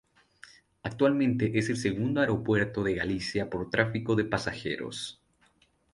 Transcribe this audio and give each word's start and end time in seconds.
Actualmente 0.81 1.59
es 1.59 1.69
el 1.69 1.77
segundo 1.77 2.21
aeropuerto 2.21 2.81
de 2.83 2.95
Galicia 2.95 3.51
por 3.51 3.69
tráfico 3.69 4.15
de 4.15 4.25
pasajeros. 4.25 5.21